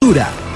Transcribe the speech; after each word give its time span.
Dura. 0.00 0.48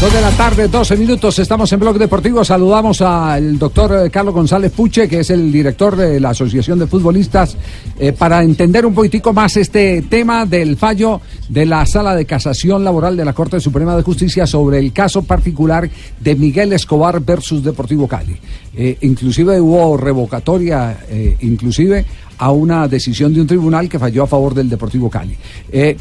Dos 0.00 0.12
de 0.12 0.20
la 0.20 0.30
tarde, 0.30 0.68
12 0.68 0.96
minutos, 0.96 1.40
estamos 1.40 1.72
en 1.72 1.80
Blog 1.80 1.98
Deportivo. 1.98 2.44
Saludamos 2.44 3.00
al 3.00 3.58
doctor 3.58 4.06
eh, 4.06 4.10
Carlos 4.10 4.32
González 4.32 4.70
Puche, 4.70 5.08
que 5.08 5.18
es 5.18 5.30
el 5.30 5.50
director 5.50 5.96
de 5.96 6.20
la 6.20 6.30
Asociación 6.30 6.78
de 6.78 6.86
Futbolistas, 6.86 7.56
eh, 7.98 8.12
para 8.12 8.44
entender 8.44 8.86
un 8.86 8.94
poquitico 8.94 9.32
más 9.32 9.56
este 9.56 10.02
tema 10.02 10.46
del 10.46 10.76
fallo 10.76 11.20
de 11.48 11.66
la 11.66 11.84
Sala 11.84 12.14
de 12.14 12.26
Casación 12.26 12.84
Laboral 12.84 13.16
de 13.16 13.24
la 13.24 13.32
Corte 13.32 13.58
Suprema 13.58 13.96
de 13.96 14.04
Justicia 14.04 14.46
sobre 14.46 14.78
el 14.78 14.92
caso 14.92 15.22
particular 15.22 15.90
de 16.20 16.36
Miguel 16.36 16.72
Escobar 16.74 17.18
versus 17.18 17.64
Deportivo 17.64 18.06
Cali. 18.06 18.36
Eh, 18.76 18.98
inclusive 19.00 19.60
hubo 19.60 19.96
revocatoria, 19.96 20.96
inclusive 21.40 22.06
a 22.38 22.52
una 22.52 22.86
decisión 22.86 23.34
de 23.34 23.40
un 23.40 23.48
tribunal 23.48 23.88
que 23.88 23.98
falló 23.98 24.22
a 24.22 24.26
favor 24.28 24.54
del 24.54 24.68
Deportivo 24.68 25.10
Cali. 25.10 25.36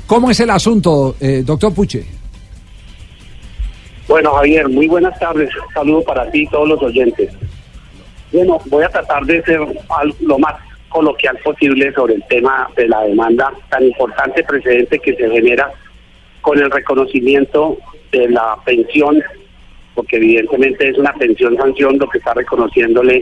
¿Cómo 0.05 0.29
es 0.29 0.39
el 0.39 0.51
asunto, 0.51 1.15
doctor 1.43 1.73
Puche? 1.73 2.16
Bueno, 4.07 4.31
Javier, 4.35 4.69
muy 4.69 4.87
buenas 4.87 5.19
tardes. 5.19 5.49
Un 5.53 5.73
saludo 5.73 6.01
para 6.03 6.31
ti 6.31 6.43
y 6.43 6.47
todos 6.47 6.69
los 6.69 6.81
oyentes. 6.81 7.29
Bueno, 8.31 8.57
voy 8.67 8.85
a 8.85 8.89
tratar 8.89 9.25
de 9.25 9.43
ser 9.43 9.59
lo 10.21 10.39
más 10.39 10.55
coloquial 10.87 11.37
posible 11.43 11.91
sobre 11.91 12.15
el 12.15 12.23
tema 12.29 12.69
de 12.77 12.87
la 12.87 13.01
demanda 13.01 13.51
tan 13.69 13.83
importante 13.83 14.43
precedente 14.45 14.99
que 14.99 15.13
se 15.13 15.29
genera 15.29 15.73
con 16.39 16.57
el 16.57 16.71
reconocimiento 16.71 17.77
de 18.13 18.29
la 18.29 18.57
pensión, 18.63 19.21
porque 19.93 20.15
evidentemente 20.15 20.87
es 20.87 20.97
una 20.97 21.11
pensión 21.13 21.57
sanción 21.57 21.97
lo 21.97 22.07
que 22.07 22.19
está 22.19 22.33
reconociéndole 22.33 23.21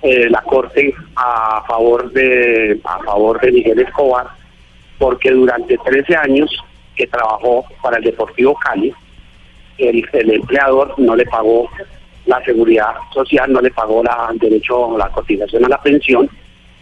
eh, 0.00 0.30
la 0.30 0.40
Corte 0.40 0.94
a 1.16 1.62
favor 1.68 2.10
de 2.12 2.80
a 2.84 2.98
favor 3.00 3.38
de 3.40 3.52
Miguel 3.52 3.80
Escobar, 3.80 4.28
porque 4.98 5.30
durante 5.30 5.76
13 5.76 6.16
años 6.16 6.50
que 6.96 7.06
trabajó 7.06 7.66
para 7.82 7.98
el 7.98 8.04
Deportivo 8.04 8.54
Cali, 8.54 8.94
el, 9.88 10.30
empleador 10.30 10.94
no 10.98 11.16
le 11.16 11.24
pagó 11.26 11.68
la 12.26 12.42
seguridad 12.44 12.94
social, 13.12 13.52
no 13.52 13.60
le 13.60 13.70
pagó 13.70 14.02
la 14.02 14.30
derecho 14.34 14.94
a 14.94 14.98
la 14.98 15.08
cotización 15.08 15.64
a 15.64 15.68
la 15.68 15.82
pensión 15.82 16.28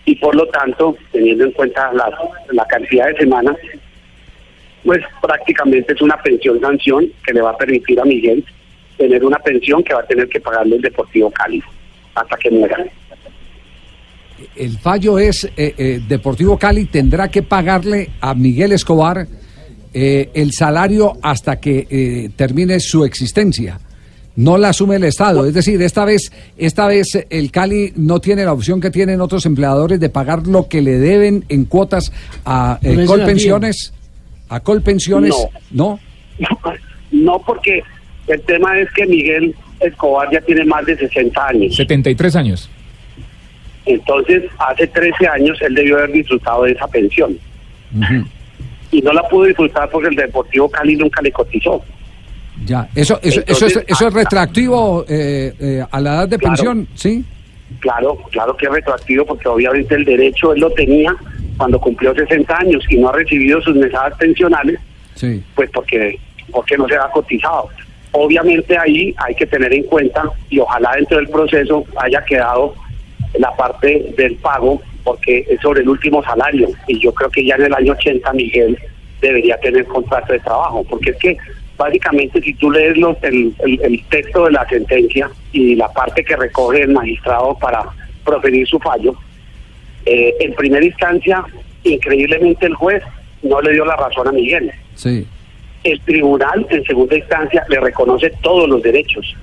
y 0.05 0.15
por 0.17 0.35
lo 0.35 0.47
tanto, 0.47 0.97
teniendo 1.13 1.45
en 1.45 1.53
cuenta 1.53 1.93
la, 1.93 2.11
la 2.53 2.65
cantidad 2.67 3.09
de 3.09 3.17
semanas, 3.17 3.57
pues 4.85 5.03
prácticamente 5.21 5.93
es 5.93 6.01
una 6.01 6.17
pensión 6.23 6.61
sanción 6.61 7.07
que 7.27 7.35
le 7.35 7.43
va 7.43 7.51
a 7.51 7.57
permitir 7.57 8.01
a 8.01 8.05
Miguel 8.05 8.45
tener 8.97 9.25
una 9.25 9.39
pensión 9.39 9.83
que 9.83 9.95
va 9.95 10.01
a 10.01 10.07
tener 10.07 10.29
que 10.29 10.41
pagarle 10.41 10.77
el 10.77 10.83
Deportivo 10.83 11.31
Cali 11.31 11.63
hasta 12.15 12.37
que 12.37 12.51
muera. 12.51 12.85
El 14.57 14.79
fallo 14.79 15.19
es, 15.19 15.45
eh, 15.57 15.75
eh, 15.77 16.01
Deportivo 16.07 16.59
Cali 16.59 16.87
tendrá 16.87 17.29
que 17.29 17.43
pagarle 17.43 18.11
a 18.21 18.35
Miguel 18.35 18.73
Escobar 18.73 19.27
eh, 19.93 20.31
el 20.35 20.53
salario 20.53 21.17
hasta 21.23 21.61
que 21.61 21.87
eh, 21.91 22.31
termine 22.37 22.81
su 22.81 23.05
existencia. 23.05 23.79
No 24.37 24.57
la 24.57 24.69
asume 24.69 24.97
el 24.97 25.05
Estado. 25.05 25.47
Es 25.47 25.55
decir, 25.55 25.83
esta 25.83 26.05
vez, 26.05 26.31
esta 26.57 26.87
vez 26.87 27.27
el 27.29 27.51
Cali 27.51 27.93
no 27.97 28.21
tiene 28.21 28.45
la 28.45 28.53
opción 28.53 28.81
que 28.81 28.91
tienen 28.91 29.21
otros 29.21 29.47
empleadores 29.47 29.99
de 29.99 30.11
pagar 30.11 30.47
lo 30.47 30.69
que 30.69 30.81
le 30.81 30.99
deben 30.99 31.45
en 31.49 31.65
cuotas 31.65 32.13
a 32.45 32.79
eh, 32.83 33.05
Colpensiones. 33.05 33.93
A 34.49 34.61
Colpensiones, 34.61 35.35
¿no? 35.71 35.99
No, 37.11 37.43
porque 37.45 37.83
el 38.27 38.41
tema 38.43 38.79
es 38.79 38.89
que 38.93 39.07
Miguel 39.07 39.55
Escobar 39.81 40.29
ya 40.31 40.41
tiene 40.43 40.65
más 40.67 40.85
de 40.85 40.97
60 40.97 41.47
años. 41.49 41.75
73 41.75 42.37
años. 42.37 42.71
Entonces, 43.87 44.45
hace 44.59 44.87
13 44.87 45.27
años 45.27 45.59
él 45.63 45.75
debió 45.75 45.97
haber 45.97 46.13
disfrutado 46.13 46.65
de 46.65 46.73
esa 46.73 46.87
pensión. 46.87 47.39
Y 48.91 49.03
no 49.03 49.13
la 49.13 49.23
pudo 49.29 49.45
disfrutar 49.45 49.89
porque 49.91 50.09
el 50.09 50.15
Deportivo 50.17 50.71
Cali 50.71 50.97
nunca 50.97 51.21
le 51.23 51.31
cotizó. 51.33 51.83
Ya, 52.65 52.89
eso, 52.95 53.19
eso, 53.23 53.41
eso, 53.47 53.67
es, 53.67 53.85
eso 53.87 54.09
es 54.09 54.15
retroactivo 54.15 55.05
eh, 55.09 55.55
eh, 55.61 55.85
a 55.91 56.01
la 56.01 56.15
edad 56.15 56.29
de 56.29 56.39
Claro. 56.39 56.55
pensión, 56.57 56.89
¿sí? 56.95 57.25
Claro, 57.81 58.17
claro 58.33 58.57
que 58.57 58.67
es 58.67 58.73
retroactivo 58.73 59.27
porque 59.27 59.47
obviamente 59.49 59.95
el 59.95 60.05
derecho 60.05 60.53
él 60.55 60.61
lo 60.61 60.71
tenía 60.71 61.15
cuando 61.57 61.79
cumplió 61.79 62.15
60 62.15 62.57
años 62.57 62.83
y 62.89 62.97
no 62.97 63.11
ha 63.11 63.13
recibido 63.13 63.61
sus 63.61 63.77
mesadas 63.77 64.15
pensionales, 64.19 64.81
Sí. 65.15 65.43
pues 65.55 65.69
porque, 65.73 66.19
porque 66.51 66.77
no 66.79 66.89
se 66.89 66.97
ha 66.97 67.09
cotizado. 67.11 67.69
Obviamente 68.13 68.77
ahí 68.79 69.15
hay 69.19 69.35
que 69.35 69.47
tener 69.47 69.73
en 69.73 69.83
cuenta 69.85 70.23
y 70.49 70.59
ojalá 70.59 70.93
dentro 70.97 71.19
del 71.19 71.29
proceso 71.29 71.85
haya 72.01 72.25
quedado 72.25 72.75
la 73.39 73.55
parte 73.55 74.15
del 74.17 74.35
pago 74.37 74.81
porque 75.05 75.45
es 75.49 75.61
sobre 75.61 75.81
el 75.83 75.89
último 75.89 76.23
salario 76.23 76.69
y 76.87 76.99
yo 77.01 77.13
creo 77.15 77.31
que 77.31 77.45
ya 77.45 77.55
en 77.57 77.65
el 77.65 77.75
año 77.75 77.93
80 77.93 78.33
Miguel 78.33 78.79
debería 79.21 79.57
tener 79.59 79.85
contrato 79.87 80.33
de 80.33 80.39
trabajo 80.41 80.85
porque 80.89 81.11
es 81.11 81.17
que 81.17 81.37
básicamente 81.77 82.41
si 82.43 82.55
tú 82.55 82.71
lees 82.71 82.97
los, 82.99 83.17
el, 83.23 83.55
el- 83.61 83.81
el 83.83 84.05
texto 84.07 84.45
de 84.47 84.53
la 84.53 84.69
sentencia 84.69 85.31
y 85.53 85.75
la 85.77 85.89
parte 85.93 86.25
que 86.25 86.37
recoge 86.37 86.83
el 86.83 86.93
magistrado 86.93 87.57
para 87.59 87.85
proferir 88.25 88.67
su 88.67 88.79
fallo, 88.81 89.15
eh, 90.05 90.35
en 90.41 90.53
primera 90.55 90.85
instancia 90.85 91.45
increíblemente 91.85 92.67
el 92.67 92.75
juez 92.75 93.03
no 93.43 93.61
le 93.61 93.73
dio 93.73 93.85
la 93.85 93.97
razón 93.97 94.29
a 94.29 94.33
Miguel 94.33 94.71
Sí. 94.95 95.27
el 95.85 96.01
tribunal 96.01 96.67
en 96.71 96.83
segunda 96.85 97.17
instancia 97.17 97.65
le 97.69 97.79
reconoce 97.81 98.31
todos 98.43 98.69
los 98.69 98.83
derechos. 98.83 99.37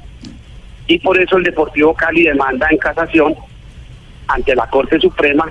Y 0.87 0.99
por 0.99 1.19
eso 1.19 1.37
el 1.37 1.43
Deportivo 1.43 1.93
Cali 1.95 2.23
demanda 2.23 2.67
en 2.69 2.77
casación 2.77 3.33
ante 4.27 4.55
la 4.55 4.67
Corte 4.67 4.99
Suprema 4.99 5.45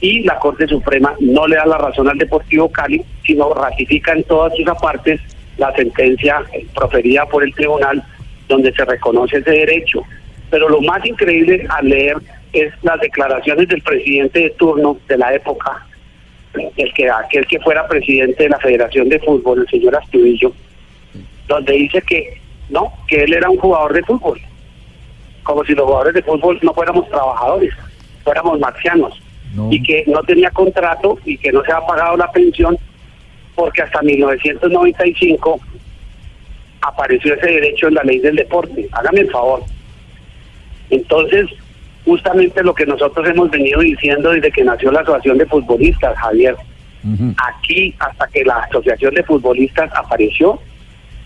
y 0.00 0.22
la 0.24 0.38
Corte 0.38 0.66
Suprema 0.66 1.14
no 1.20 1.46
le 1.46 1.56
da 1.56 1.66
la 1.66 1.78
razón 1.78 2.08
al 2.08 2.18
Deportivo 2.18 2.70
Cali, 2.70 3.02
sino 3.24 3.52
ratifica 3.54 4.12
en 4.12 4.24
todas 4.24 4.54
sus 4.56 4.66
apartes 4.68 5.20
la 5.56 5.72
sentencia 5.74 6.44
proferida 6.74 7.24
por 7.26 7.42
el 7.42 7.54
tribunal 7.54 8.02
donde 8.48 8.72
se 8.72 8.84
reconoce 8.84 9.38
ese 9.38 9.50
derecho. 9.50 10.02
Pero 10.50 10.68
lo 10.68 10.80
más 10.82 11.04
increíble 11.04 11.66
al 11.68 11.88
leer 11.88 12.16
es 12.52 12.72
las 12.82 13.00
declaraciones 13.00 13.68
del 13.68 13.82
presidente 13.82 14.40
de 14.40 14.50
turno 14.50 14.98
de 15.08 15.18
la 15.18 15.34
época, 15.34 15.86
el 16.76 16.92
que 16.94 17.10
aquel 17.10 17.46
que 17.46 17.60
fuera 17.60 17.86
presidente 17.88 18.44
de 18.44 18.50
la 18.50 18.58
Federación 18.58 19.08
de 19.08 19.18
Fútbol, 19.20 19.60
el 19.60 19.68
señor 19.68 19.96
Astudillo, 19.96 20.52
donde 21.48 21.72
dice 21.72 22.02
que 22.02 22.40
no, 22.68 22.92
que 23.06 23.24
él 23.24 23.34
era 23.34 23.48
un 23.48 23.58
jugador 23.58 23.92
de 23.92 24.02
fútbol, 24.02 24.40
como 25.42 25.64
si 25.64 25.74
los 25.74 25.86
jugadores 25.86 26.14
de 26.14 26.22
fútbol 26.22 26.58
no 26.62 26.74
fuéramos 26.74 27.08
trabajadores, 27.08 27.72
fuéramos 28.26 28.58
marcianos, 28.58 29.14
No. 29.54 29.72
y 29.72 29.80
que 29.82 30.02
no 30.08 30.20
tenía 30.24 30.50
contrato 30.50 31.16
y 31.24 31.38
que 31.38 31.52
no 31.52 31.62
se 31.64 31.70
ha 31.72 31.80
pagado 31.86 32.16
la 32.16 32.30
pensión 32.32 32.76
porque 33.54 33.80
hasta 33.82 34.02
1995 34.02 35.60
apareció 36.82 37.34
ese 37.34 37.46
derecho 37.46 37.86
en 37.88 37.94
la 37.94 38.02
ley 38.02 38.18
del 38.18 38.36
deporte. 38.36 38.86
Hágame 38.92 39.20
el 39.20 39.30
favor. 39.30 39.62
Entonces, 40.90 41.46
justamente 42.04 42.62
lo 42.62 42.74
que 42.74 42.84
nosotros 42.84 43.26
hemos 43.28 43.48
venido 43.50 43.80
diciendo 43.80 44.30
desde 44.30 44.50
que 44.50 44.64
nació 44.64 44.90
la 44.92 45.00
Asociación 45.00 45.38
de 45.38 45.46
Futbolistas, 45.46 46.16
Javier, 46.18 46.56
aquí 47.48 47.94
hasta 48.00 48.26
que 48.28 48.44
la 48.44 48.56
Asociación 48.58 49.14
de 49.14 49.22
Futbolistas 49.22 49.90
apareció, 49.94 50.60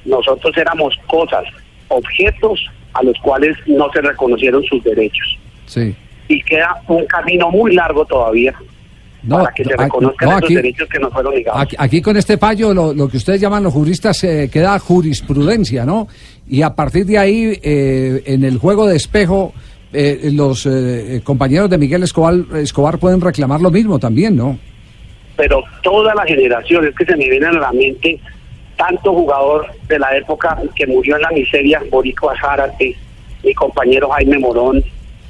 nosotros 0.04 0.54
éramos 0.56 0.94
cosas, 1.06 1.44
objetos 1.88 2.64
a 2.92 3.02
los 3.02 3.16
cuales 3.20 3.56
no 3.66 3.90
se 3.92 4.02
reconocieron 4.02 4.62
sus 4.64 4.82
derechos. 4.84 5.38
Sí. 5.66 5.94
Y 6.32 6.42
queda 6.42 6.76
un 6.88 7.04
camino 7.06 7.50
muy 7.50 7.74
largo 7.74 8.04
todavía 8.04 8.54
No, 9.22 9.38
para 9.38 9.52
que 9.52 9.64
se 9.64 9.70
no, 9.70 9.76
reconozcan 9.76 10.28
no, 10.28 10.38
esos 10.38 10.48
derechos 10.48 10.88
que 10.88 10.98
nos 10.98 11.12
fueron 11.12 11.34
negados. 11.34 11.62
Aquí, 11.62 11.76
aquí 11.78 12.02
con 12.02 12.16
este 12.16 12.38
fallo, 12.38 12.72
lo, 12.72 12.94
lo 12.94 13.08
que 13.08 13.16
ustedes 13.16 13.40
llaman 13.40 13.64
los 13.64 13.72
juristas, 13.72 14.22
eh, 14.24 14.48
queda 14.50 14.78
jurisprudencia, 14.78 15.84
¿no? 15.84 16.08
Y 16.48 16.62
a 16.62 16.70
partir 16.70 17.04
de 17.06 17.18
ahí, 17.18 17.58
eh, 17.62 18.22
en 18.26 18.44
el 18.44 18.58
juego 18.58 18.86
de 18.86 18.96
espejo, 18.96 19.52
eh, 19.92 20.30
los 20.32 20.66
eh, 20.66 21.20
compañeros 21.24 21.68
de 21.68 21.78
Miguel 21.78 22.04
Escobar, 22.04 22.34
Escobar 22.54 22.98
pueden 22.98 23.20
reclamar 23.20 23.60
lo 23.60 23.70
mismo 23.70 23.98
también, 23.98 24.36
¿no? 24.36 24.58
pero 25.40 25.64
toda 25.82 26.14
la 26.14 26.24
generación, 26.24 26.86
es 26.86 26.94
que 26.94 27.06
se 27.06 27.16
me 27.16 27.26
viene 27.26 27.46
a 27.46 27.52
la 27.52 27.72
mente 27.72 28.20
tanto 28.76 29.14
jugador 29.14 29.66
de 29.88 29.98
la 29.98 30.14
época 30.14 30.58
que 30.74 30.86
murió 30.86 31.16
en 31.16 31.22
la 31.22 31.30
miseria, 31.30 31.80
Borico 31.90 32.28
Azárate, 32.28 32.94
mi 33.42 33.54
compañero 33.54 34.10
Jaime 34.10 34.38
Morón, 34.38 34.84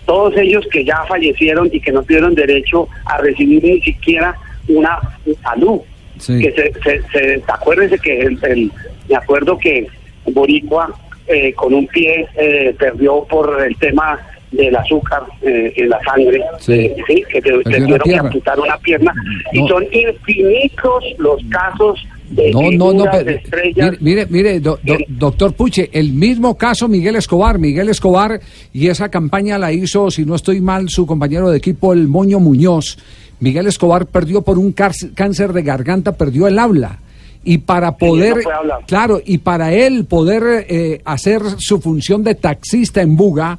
todos 0.07 0.37
ellos 0.37 0.67
que 0.73 0.85
ya 0.85 1.05
fallecieron 1.09 1.69
y 1.73 1.81
que 1.81 1.93
no 1.93 2.03
tuvieron 2.03 2.35
derecho 2.35 2.89
a 3.05 3.19
recibir 3.19 3.63
ni 3.63 3.81
siquiera 3.83 4.35
una 4.69 4.99
salud. 5.43 5.81
Sí. 6.19 6.39
Que 6.41 6.53
se, 6.53 6.73
se, 6.83 7.03
se- 7.13 7.43
acuérdense 7.49 7.99
que 7.99 8.21
el, 8.21 8.39
el- 8.45 8.73
me 9.09 9.17
acuerdo 9.17 9.57
que 9.59 9.87
Boricua 10.27 10.93
eh, 11.27 11.53
con 11.55 11.73
un 11.75 11.87
pie 11.87 12.27
eh, 12.37 12.75
perdió 12.79 13.25
por 13.25 13.63
el 13.65 13.77
tema 13.77 14.19
del 14.51 14.75
azúcar 14.75 15.23
eh, 15.43 15.73
en 15.77 15.89
la 15.89 16.01
sangre, 16.03 16.43
Sí. 16.59 16.73
eh, 16.73 16.97
sí, 17.07 17.23
que 17.31 17.41
te, 17.41 17.51
te 17.59 17.79
tuvieron 17.81 18.01
que 18.01 18.17
amputar 18.17 18.59
una 18.59 18.77
pierna. 18.79 19.15
No. 19.53 19.65
Y 19.65 19.69
son 19.69 19.85
infinitos 19.93 21.05
los 21.19 21.41
casos 21.51 22.05
No, 22.31 22.71
no, 22.71 22.93
no, 22.93 23.05
pero- 23.11 23.31
estrellas. 23.31 23.97
mire, 24.01 24.27
mire, 24.31 24.61
do- 24.61 24.79
do- 24.83 24.97
doctor 25.09 25.53
Puche, 25.55 25.91
el 25.93 26.13
mismo 26.13 26.57
caso 26.57 26.87
Miguel 26.89 27.17
Escobar, 27.17 27.59
Miguel 27.59 27.89
Escobar, 27.89 28.41
y 28.73 28.87
esa 28.87 29.09
campaña 29.09 29.59
la 29.59 29.73
hizo, 29.73 30.11
si 30.11 30.25
no 30.25 30.37
estoy 30.37 30.61
mal, 30.61 30.89
su 30.89 31.07
compañero 31.07 31.51
de 31.51 31.59
equipo, 31.59 31.93
el 31.93 32.07
Moño 32.09 32.39
Muñoz. 32.39 32.99
Miguel 33.41 33.67
Escobar 33.67 34.07
perdió 34.07 34.43
por 34.43 34.59
un 34.59 34.73
cáncer 34.73 35.53
de 35.53 35.63
garganta, 35.63 36.13
perdió 36.13 36.47
el 36.47 36.59
habla. 36.59 36.99
Y 37.43 37.59
para 37.59 37.97
poder, 37.97 38.37
no 38.37 38.81
claro, 38.87 39.21
y 39.25 39.39
para 39.39 39.73
él 39.73 40.05
poder 40.05 40.67
eh, 40.69 41.01
hacer 41.07 41.41
su 41.57 41.81
función 41.81 42.23
de 42.23 42.35
taxista 42.35 43.01
en 43.01 43.17
Buga, 43.17 43.59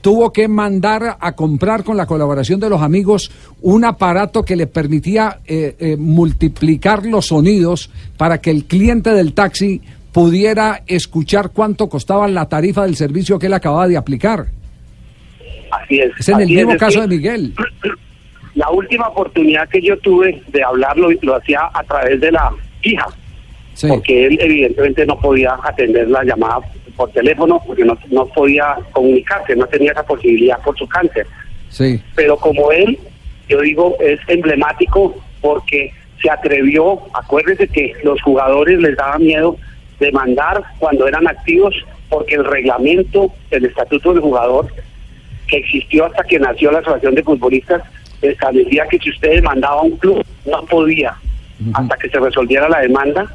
tuvo 0.00 0.32
que 0.32 0.48
mandar 0.48 1.16
a 1.20 1.32
comprar 1.32 1.84
con 1.84 1.96
la 1.96 2.06
colaboración 2.06 2.60
de 2.60 2.68
los 2.68 2.82
amigos 2.82 3.30
un 3.62 3.84
aparato 3.84 4.44
que 4.44 4.56
le 4.56 4.66
permitía 4.66 5.40
eh, 5.46 5.74
eh, 5.78 5.96
multiplicar 5.96 7.04
los 7.04 7.26
sonidos 7.26 7.90
para 8.16 8.40
que 8.40 8.50
el 8.50 8.64
cliente 8.64 9.10
del 9.10 9.32
taxi 9.34 9.80
pudiera 10.12 10.82
escuchar 10.86 11.50
cuánto 11.50 11.88
costaba 11.88 12.26
la 12.28 12.48
tarifa 12.48 12.84
del 12.84 12.96
servicio 12.96 13.38
que 13.38 13.46
él 13.46 13.54
acababa 13.54 13.88
de 13.88 13.96
aplicar. 13.96 14.46
Así 15.70 16.00
es. 16.00 16.10
Es 16.18 16.28
en 16.28 16.40
el 16.40 16.48
mismo 16.48 16.76
caso 16.76 17.00
de 17.00 17.08
Miguel. 17.08 17.54
La 18.54 18.70
última 18.70 19.06
oportunidad 19.06 19.68
que 19.68 19.80
yo 19.80 19.96
tuve 19.98 20.42
de 20.48 20.64
hablarlo 20.64 21.10
lo 21.22 21.36
hacía 21.36 21.60
a 21.72 21.84
través 21.84 22.20
de 22.20 22.32
la 22.32 22.50
hija. 22.82 23.06
Sí. 23.74 23.86
porque 23.86 24.26
él 24.26 24.36
evidentemente 24.40 25.06
no 25.06 25.16
podía 25.20 25.56
atender 25.62 26.08
la 26.08 26.24
llamada 26.24 26.58
por 26.98 27.12
teléfono 27.12 27.62
porque 27.64 27.84
no, 27.84 27.96
no 28.10 28.26
podía 28.26 28.76
comunicarse, 28.92 29.54
no 29.54 29.66
tenía 29.66 29.92
esa 29.92 30.02
posibilidad 30.02 30.60
por 30.62 30.76
su 30.76 30.86
cáncer. 30.88 31.26
Sí. 31.70 32.02
Pero 32.16 32.36
como 32.36 32.72
él, 32.72 32.98
yo 33.48 33.60
digo, 33.60 33.96
es 34.00 34.18
emblemático 34.26 35.14
porque 35.40 35.92
se 36.20 36.28
atrevió, 36.28 37.00
acuérdense 37.14 37.68
que 37.68 37.94
los 38.02 38.20
jugadores 38.20 38.80
les 38.80 38.96
daba 38.96 39.18
miedo 39.18 39.56
demandar 40.00 40.64
cuando 40.80 41.06
eran 41.06 41.28
activos 41.28 41.74
porque 42.08 42.34
el 42.34 42.44
reglamento, 42.44 43.32
el 43.50 43.66
estatuto 43.66 44.12
del 44.12 44.22
jugador, 44.22 44.66
que 45.46 45.58
existió 45.58 46.06
hasta 46.06 46.24
que 46.24 46.40
nació 46.40 46.72
la 46.72 46.80
Asociación 46.80 47.14
de 47.14 47.22
Futbolistas, 47.22 47.82
establecía 48.22 48.86
que 48.86 48.98
si 48.98 49.10
usted 49.10 49.36
demandaba 49.36 49.80
a 49.80 49.84
un 49.84 49.96
club, 49.98 50.24
no 50.46 50.64
podía, 50.64 51.14
hasta 51.74 51.96
que 51.96 52.08
se 52.08 52.18
resolviera 52.18 52.68
la 52.68 52.80
demanda, 52.80 53.26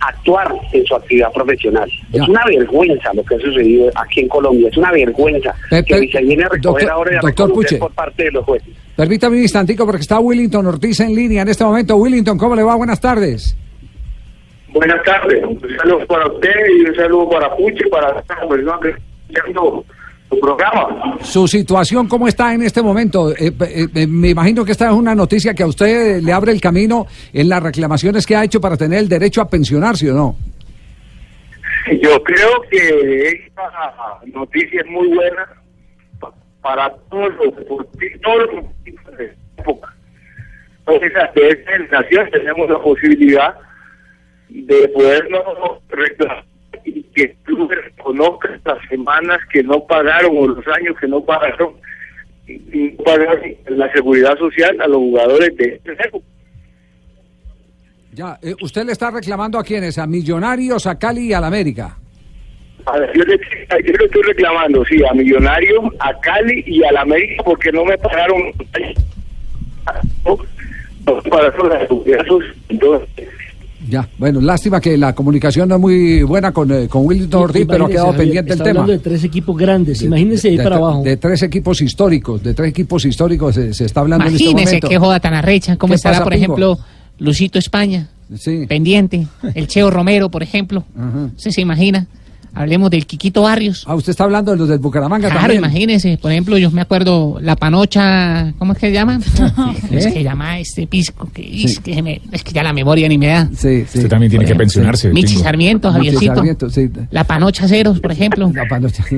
actuar 0.00 0.52
en 0.72 0.84
su 0.86 0.94
actividad 0.94 1.32
profesional. 1.32 1.90
Ya. 2.12 2.22
Es 2.22 2.28
una 2.28 2.44
vergüenza 2.46 3.12
lo 3.14 3.22
que 3.24 3.34
ha 3.34 3.38
sucedido 3.38 3.90
aquí 3.94 4.20
en 4.20 4.28
Colombia, 4.28 4.68
es 4.68 4.76
una 4.76 4.90
vergüenza 4.92 5.54
Pe- 5.68 5.84
que 5.84 6.08
se 6.10 6.22
viene 6.22 6.44
a 6.44 6.48
recoger 6.48 6.62
doctor- 6.62 6.90
ahora 6.90 7.12
y 7.12 7.16
a 7.16 7.20
doctor 7.20 7.52
Puche. 7.52 7.76
por 7.76 7.92
parte 7.92 8.24
de 8.24 8.30
los 8.32 8.44
jueces. 8.44 8.68
Permítame 8.96 9.36
un 9.36 9.42
instantico 9.42 9.84
porque 9.86 10.02
está 10.02 10.18
Willington 10.20 10.66
Ortiz 10.66 11.00
en 11.00 11.14
línea 11.14 11.42
en 11.42 11.48
este 11.48 11.64
momento. 11.64 11.96
Willington, 11.96 12.36
¿cómo 12.38 12.54
le 12.56 12.62
va? 12.62 12.74
Buenas 12.76 13.00
tardes. 13.00 13.56
Buenas 14.72 15.02
tardes, 15.02 15.42
un 15.44 15.60
saludo 15.76 16.06
para 16.06 16.26
usted 16.28 16.50
y 16.78 16.88
un 16.88 16.94
saludo 16.94 17.28
para 17.30 17.56
Puche, 17.56 17.88
para 17.90 18.22
que 18.80 18.92
su 20.30 20.38
programa. 20.40 21.18
Su 21.22 21.46
situación, 21.48 22.06
¿cómo 22.08 22.28
está 22.28 22.54
en 22.54 22.62
este 22.62 22.80
momento? 22.82 23.30
Eh, 23.32 23.52
eh, 23.60 23.86
eh, 23.94 24.06
me 24.06 24.28
imagino 24.30 24.64
que 24.64 24.72
esta 24.72 24.86
es 24.86 24.92
una 24.92 25.14
noticia 25.14 25.52
que 25.54 25.64
a 25.64 25.66
usted 25.66 26.22
le 26.22 26.32
abre 26.32 26.52
el 26.52 26.60
camino 26.60 27.06
en 27.32 27.48
las 27.48 27.62
reclamaciones 27.62 28.24
que 28.26 28.36
ha 28.36 28.44
hecho 28.44 28.60
para 28.60 28.76
tener 28.76 29.00
el 29.00 29.08
derecho 29.08 29.40
a 29.42 29.48
pensionarse 29.48 30.10
o 30.10 30.14
no. 30.14 30.36
Yo 32.00 32.22
creo 32.22 32.62
que 32.70 33.28
esta 33.28 33.62
noticia 34.32 34.80
es 34.82 34.86
muy 34.90 35.08
buena 35.08 35.48
pa- 36.20 36.32
para 36.62 36.94
todos 37.10 37.34
los 37.34 37.56
deportistas, 37.56 38.20
todos 38.22 38.46
los 38.54 39.18
de 39.18 39.34
época. 39.58 39.94
Entonces, 40.86 41.12
ante 41.16 41.48
esta 41.48 41.72
generación 41.72 42.28
tenemos 42.30 42.70
la 42.70 42.78
posibilidad 42.80 43.54
de 44.48 44.88
podernos 44.88 45.42
reclamar 45.88 46.44
y 46.84 47.02
que 47.14 47.22
el 47.22 47.34
club 47.44 47.70
reconozca 47.70 48.60
las 48.64 48.88
semanas 48.88 49.40
que 49.52 49.62
no 49.62 49.84
pagaron 49.86 50.36
o 50.36 50.48
los 50.48 50.66
años 50.68 50.96
que 51.00 51.08
no 51.08 51.24
pagaron 51.24 51.74
y 52.46 52.52
y 52.52 52.94
no 52.98 53.04
pagaron 53.04 53.40
la 53.68 53.92
seguridad 53.92 54.36
social 54.38 54.80
a 54.80 54.88
los 54.88 54.96
jugadores 54.96 55.56
de 55.56 55.80
este 55.84 55.92
época. 55.92 56.26
Ya, 58.12 58.38
eh, 58.42 58.54
usted 58.60 58.84
le 58.84 58.92
está 58.92 59.10
reclamando 59.10 59.58
a 59.58 59.62
quiénes, 59.62 59.96
a 59.98 60.06
Millonarios, 60.06 60.86
a 60.86 60.98
Cali 60.98 61.28
y 61.28 61.32
a 61.32 61.40
la 61.40 61.46
América. 61.46 61.96
A 62.86 62.98
ver, 62.98 63.12
yo, 63.14 63.22
le, 63.24 63.38
yo 63.38 63.92
le 63.92 64.04
estoy 64.04 64.22
reclamando, 64.22 64.84
sí, 64.84 65.00
a 65.04 65.12
Millonarios, 65.14 65.84
a 66.00 66.18
Cali 66.20 66.64
y 66.66 66.82
a 66.82 66.92
la 66.92 67.02
América 67.02 67.42
porque 67.44 67.70
no 67.70 67.84
me 67.84 67.96
pagaron 67.98 68.52
no, 70.24 70.38
para 71.30 71.52
seguridad 71.52 72.26
social. 72.26 72.54
Entonces, 72.68 73.28
Ya, 73.88 74.08
bueno, 74.18 74.40
lástima 74.40 74.80
que 74.80 74.96
la 74.98 75.14
comunicación 75.14 75.68
no 75.68 75.76
es 75.76 75.80
muy 75.80 76.22
buena 76.22 76.52
con, 76.52 76.70
eh, 76.70 76.86
con 76.88 77.06
Willington 77.06 77.42
Ortiz, 77.44 77.66
pero 77.66 77.86
ha 77.86 77.88
quedado 77.88 78.06
Javier, 78.08 78.24
pendiente 78.24 78.50
el 78.50 78.58
está 78.58 78.64
tema. 78.64 78.80
hablando 78.80 78.92
de 78.92 78.98
tres 79.08 79.24
equipos 79.24 79.56
grandes, 79.56 80.02
imagínese 80.02 80.48
ahí 80.48 80.56
de, 80.58 80.62
para 80.62 80.76
de- 80.76 80.82
abajo. 80.82 81.02
de 81.02 81.16
tres 81.16 81.42
equipos 81.42 81.80
históricos, 81.80 82.42
de 82.42 82.52
tres 82.54 82.68
equipos 82.70 83.04
históricos 83.06 83.54
se, 83.54 83.72
se 83.72 83.84
está 83.86 84.00
hablando 84.00 84.26
en 84.26 84.32
este 84.34 84.44
Imagínese 84.44 84.66
momento. 84.76 84.88
qué 84.88 84.98
joda 84.98 85.20
tan 85.20 85.34
arrecha. 85.34 85.76
¿Cómo 85.76 85.92
¿Qué 85.92 85.96
estará, 85.96 86.14
pasa, 86.18 86.24
por 86.24 86.32
Pingo? 86.34 86.44
ejemplo, 86.44 86.78
Lucito 87.18 87.58
España? 87.58 88.08
Sí. 88.36 88.66
Pendiente. 88.68 89.26
El 89.54 89.66
Cheo 89.66 89.90
Romero, 89.90 90.28
por 90.30 90.42
ejemplo. 90.42 90.84
Ajá. 90.96 91.30
¿Usted 91.36 91.50
se 91.50 91.60
imagina? 91.62 92.06
Hablemos 92.54 92.90
del 92.90 93.06
Quiquito 93.06 93.42
Barrios. 93.42 93.84
Ah, 93.86 93.94
usted 93.94 94.10
está 94.10 94.24
hablando 94.24 94.52
de 94.52 94.58
los 94.58 94.68
del 94.68 94.78
Bucaramanga 94.78 95.28
Claro, 95.28 95.40
también. 95.42 95.60
imagínese. 95.64 96.18
Por 96.20 96.32
ejemplo, 96.32 96.58
yo 96.58 96.70
me 96.70 96.80
acuerdo 96.80 97.38
la 97.40 97.56
panocha, 97.56 98.52
¿cómo 98.58 98.72
es 98.72 98.78
que 98.78 98.86
se 98.88 98.92
llama? 98.92 99.20
Es 99.90 100.06
que 100.08 100.22
llama 100.22 100.58
este 100.58 100.86
pisco, 100.86 101.28
que, 101.32 101.64
es, 101.64 101.80
que 101.80 101.94
se 101.94 102.02
me- 102.02 102.20
es 102.32 102.42
que 102.44 102.52
ya 102.52 102.62
la 102.62 102.72
memoria 102.72 103.08
ni 103.08 103.18
me 103.18 103.26
da. 103.28 103.48
Sí, 103.56 103.84
sí. 103.88 103.98
Usted 103.98 104.08
también 104.08 104.30
tiene 104.30 104.44
que 104.44 104.54
pensionarse. 104.54 105.10
Michi. 105.12 105.36
Sarmiento, 105.36 105.88
Michi 105.92 106.04
Javiercito. 106.06 106.34
Sarmiento, 106.34 106.70
sí. 106.70 106.90
La 107.10 107.24
panocha 107.24 107.66
ceros, 107.68 108.00
por 108.00 108.12
ejemplo. 108.12 108.50
La 108.54 108.66
panocha. 108.68 109.04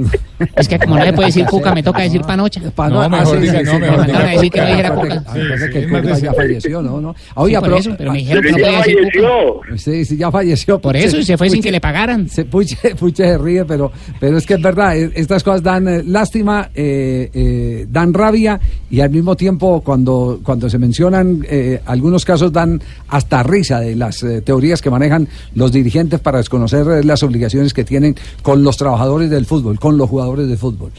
Es 0.57 0.67
que 0.67 0.77
como 0.79 0.97
no 0.99 1.05
le 1.05 1.13
puede 1.13 1.29
decir 1.29 1.45
cuca, 1.47 1.73
me 1.73 1.83
toca 1.85 2.03
decir 2.03 2.21
panocha. 2.23 2.61
Pano- 2.75 3.03
No, 3.03 3.09
mejor 3.09 3.41
diga, 3.41 3.63
no, 3.63 3.75
Me 3.75 3.79
mejor 3.81 3.99
mandaron 3.99 4.27
a 4.27 4.31
diga 4.31 4.33
decir 4.33 4.51
que 4.53 4.61
no 4.61 4.67
dijera 4.67 4.91
cuca. 4.95 5.25
que 5.73 5.79
el 5.79 6.21
ya 6.23 6.33
falleció, 6.35 6.83
¿no? 6.83 7.01
¿no? 7.01 7.15
Oiga, 7.37 7.61
por 7.61 7.69
pero, 7.69 7.81
eso, 7.81 7.95
pero 7.97 8.13
me 8.13 8.19
dijeron 8.19 8.43
que 8.43 8.51
no 8.51 8.57
podía 8.59 8.79
decir 8.79 8.97
cuca. 9.15 9.79
Sí, 9.79 10.05
sí, 10.05 10.17
ya 10.17 10.31
falleció. 10.33 10.81
Por 10.81 10.97
eso, 10.97 11.17
y 11.19 11.25
se 11.25 11.37
fue 11.37 11.49
sin 11.49 11.63
que 11.63 11.71
le 11.71 11.81
pagaran. 11.81 12.29
Se, 12.29 12.45
Puche, 12.45 12.77
Puche 12.97 13.22
se 13.25 13.39
ríe, 13.39 13.65
pero, 13.65 13.93
pero 14.21 14.37
es 14.37 14.47
que 14.47 14.55
es 14.55 14.63
verdad, 14.63 14.97
eh, 14.97 15.11
estas 15.15 15.43
cosas 15.43 15.63
dan 15.63 15.89
eh, 15.89 16.03
lástima, 16.05 16.71
eh, 16.75 17.31
eh, 17.33 17.87
dan 17.91 18.13
rabia 18.13 18.61
y 18.91 19.01
al 19.01 19.11
mismo 19.11 19.37
tiempo 19.37 19.81
cuando, 19.81 20.41
cuando 20.43 20.69
se 20.69 20.79
mencionan 20.79 21.47
algunos 21.87 22.25
casos 22.25 22.53
dan 22.53 22.81
hasta 23.09 23.43
risa 23.43 23.81
de 23.81 23.97
las 23.97 24.25
teorías 24.45 24.83
que 24.83 24.91
manejan 24.91 25.29
los 25.55 25.73
dirigentes 25.73 26.21
para 26.21 26.39
desconocer 26.39 27.05
las 27.05 27.23
obligaciones 27.23 27.73
que 27.73 27.85
tienen 27.85 28.15
con 28.43 28.63
los 28.63 28.77
trabajadores 28.77 29.31
del 29.31 29.47
fútbol, 29.47 29.79
con 29.79 29.97
los 29.97 30.11
jugadores 30.11 30.47
de 30.47 30.57
fútbol. 30.59 30.93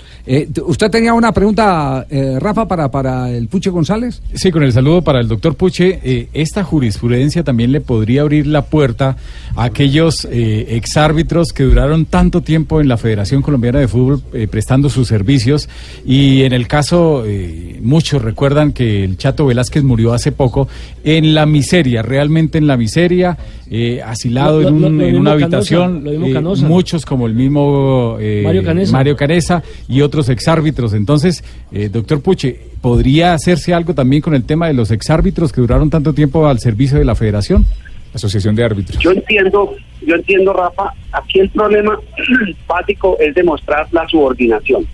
¿Usted 0.65 0.89
tenía 0.89 1.13
una 1.13 1.31
pregunta, 1.31 2.05
Rafa, 2.39 2.67
para, 2.67 2.89
para 2.89 3.29
el 3.29 3.47
Puche 3.47 3.69
González? 3.69 4.21
Sí, 4.33 4.51
con 4.51 4.63
el 4.63 4.73
saludo 4.73 5.03
para 5.03 5.19
el 5.19 5.27
doctor 5.27 5.55
Puche. 5.55 6.29
esta 6.33 6.63
jurisprudencia 6.63 7.43
también 7.43 7.71
le 7.71 7.81
podría 7.81 8.21
abrir 8.21 8.47
la 8.47 8.63
puerta 8.63 9.17
a 9.55 9.65
aquellos 9.65 10.27
exárbitros 10.31 11.53
que 11.53 11.63
duraron 11.63 12.05
tanto 12.13 12.41
tiempo 12.41 12.79
en 12.79 12.87
la 12.87 12.97
Federación 12.97 13.41
Colombiana 13.41 13.79
de 13.79 13.87
Fútbol 13.87 14.21
eh, 14.33 14.47
prestando 14.47 14.87
sus 14.87 15.07
servicios. 15.07 15.67
Y 16.05 16.43
en 16.43 16.53
el 16.53 16.67
caso, 16.67 17.23
eh, 17.25 17.79
muchos 17.81 18.21
recuerdan 18.21 18.71
que 18.71 19.03
el 19.03 19.17
Chato 19.17 19.47
Velázquez 19.47 19.83
murió 19.83 20.13
hace 20.13 20.31
poco 20.31 20.67
en 21.03 21.33
la 21.33 21.47
miseria, 21.47 22.03
realmente 22.03 22.59
en 22.59 22.67
la 22.67 22.77
miseria, 22.77 23.35
eh, 23.67 24.03
asilado 24.05 24.61
Lo- 24.61 24.67
en, 24.67 24.75
un- 24.75 25.01
en 25.01 25.15
una 25.17 25.31
Canosa, 25.31 25.45
habitación. 25.45 26.03
eh, 26.07 26.33
Canosa. 26.33 26.67
muchos 26.67 27.03
como 27.03 27.25
el 27.25 27.33
mismo 27.33 28.17
eh, 28.19 28.41
Mario 28.43 28.63
Canesa. 28.63 28.91
Mario 28.91 29.15
Canesa 29.15 29.63
y 29.89 30.01
otros 30.01 30.29
exárbitros. 30.29 30.93
Entonces, 30.93 31.43
eh, 31.71 31.89
doctor 31.91 32.21
Puche, 32.21 32.59
¿podría 32.79 33.33
hacerse 33.33 33.73
algo 33.73 33.95
también 33.95 34.21
con 34.21 34.35
el 34.35 34.43
tema 34.43 34.67
de 34.67 34.73
los 34.75 34.91
exárbitros 34.91 35.51
que 35.51 35.61
duraron 35.61 35.89
tanto 35.89 36.13
tiempo 36.13 36.45
al 36.47 36.59
servicio 36.59 36.99
de 36.99 37.05
la 37.05 37.15
federación? 37.15 37.65
Asociación 38.13 38.55
de 38.55 38.63
Árbitros. 38.63 38.99
Yo 38.99 39.11
entiendo, 39.11 39.75
yo 40.01 40.15
entiendo, 40.15 40.53
Rafa, 40.53 40.93
aquí 41.11 41.39
el 41.39 41.49
problema 41.49 41.97
básico 42.67 43.17
es 43.19 43.33
demostrar 43.35 43.87
la 43.91 44.07
subordinación. 44.07 44.85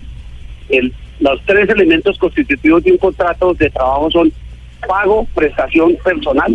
Los 1.20 1.40
tres 1.44 1.68
elementos 1.68 2.16
constitutivos 2.18 2.82
de 2.84 2.92
un 2.92 2.98
contrato 2.98 3.52
de 3.54 3.68
trabajo 3.70 4.10
son 4.10 4.32
pago, 4.86 5.26
prestación 5.34 5.96
personal 6.02 6.54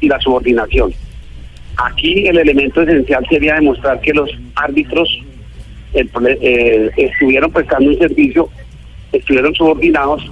y 0.00 0.08
la 0.08 0.20
subordinación. 0.20 0.92
Aquí 1.76 2.26
el 2.26 2.38
elemento 2.38 2.82
esencial 2.82 3.24
sería 3.28 3.54
demostrar 3.54 4.00
que 4.00 4.12
los 4.12 4.30
árbitros 4.56 5.08
eh, 5.94 6.90
estuvieron 6.96 7.50
prestando 7.50 7.90
un 7.90 7.98
servicio 7.98 8.50
estuvieron 9.16 9.54
subordinados 9.54 10.22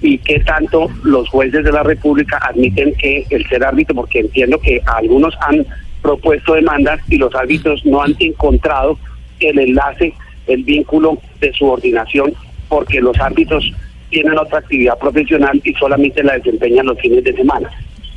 y 0.00 0.18
qué 0.18 0.40
tanto 0.40 0.88
los 1.02 1.28
jueces 1.28 1.64
de 1.64 1.72
la 1.72 1.82
República 1.82 2.38
admiten 2.38 2.94
que 2.94 3.26
el 3.30 3.46
ser 3.48 3.64
árbitro, 3.64 3.96
porque 3.96 4.20
entiendo 4.20 4.58
que 4.60 4.80
algunos 4.86 5.34
han 5.40 5.66
propuesto 6.02 6.54
demandas 6.54 7.00
y 7.08 7.16
los 7.16 7.34
árbitros 7.34 7.84
no 7.84 8.02
han 8.02 8.14
encontrado 8.20 8.98
el 9.40 9.58
enlace, 9.58 10.14
el 10.46 10.62
vínculo 10.64 11.18
de 11.40 11.52
subordinación, 11.52 12.32
porque 12.68 13.00
los 13.00 13.18
árbitros 13.18 13.72
tienen 14.10 14.38
otra 14.38 14.58
actividad 14.58 14.98
profesional 14.98 15.60
y 15.64 15.74
solamente 15.74 16.22
la 16.22 16.34
desempeñan 16.34 16.86
los 16.86 16.98
fines 16.98 17.24
de 17.24 17.34
semana. 17.34 17.70